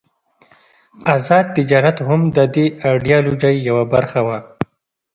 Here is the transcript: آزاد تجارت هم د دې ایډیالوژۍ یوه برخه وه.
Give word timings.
آزاد 1.15 1.45
تجارت 1.57 1.97
هم 2.07 2.21
د 2.35 2.37
دې 2.53 2.65
ایډیالوژۍ 2.87 3.55
یوه 3.69 3.83
برخه 3.93 4.19
وه. 4.27 4.37